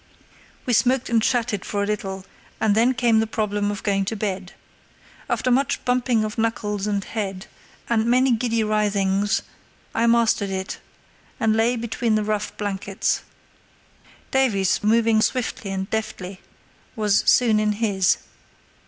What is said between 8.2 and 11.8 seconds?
giddy writhings, I mastered it, and lay